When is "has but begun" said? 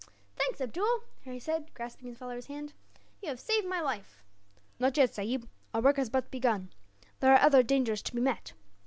5.97-6.71